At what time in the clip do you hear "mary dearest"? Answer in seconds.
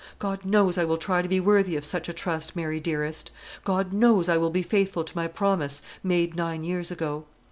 2.55-3.29